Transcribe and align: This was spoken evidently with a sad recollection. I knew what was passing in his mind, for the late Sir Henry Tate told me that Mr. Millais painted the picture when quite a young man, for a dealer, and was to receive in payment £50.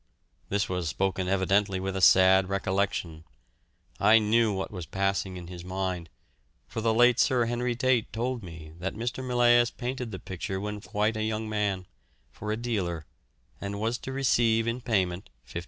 This 0.49 0.67
was 0.67 0.89
spoken 0.89 1.27
evidently 1.27 1.79
with 1.79 1.95
a 1.95 2.01
sad 2.01 2.49
recollection. 2.49 3.23
I 3.99 4.17
knew 4.17 4.51
what 4.51 4.71
was 4.71 4.87
passing 4.87 5.37
in 5.37 5.45
his 5.45 5.63
mind, 5.63 6.09
for 6.67 6.81
the 6.81 6.91
late 6.91 7.19
Sir 7.19 7.45
Henry 7.45 7.75
Tate 7.75 8.11
told 8.11 8.41
me 8.41 8.73
that 8.79 8.95
Mr. 8.95 9.23
Millais 9.23 9.65
painted 9.69 10.09
the 10.09 10.17
picture 10.17 10.59
when 10.59 10.81
quite 10.81 11.15
a 11.15 11.23
young 11.23 11.47
man, 11.47 11.85
for 12.31 12.51
a 12.51 12.57
dealer, 12.57 13.05
and 13.61 13.79
was 13.79 13.99
to 13.99 14.11
receive 14.11 14.65
in 14.65 14.81
payment 14.81 15.29
£50. 15.47 15.59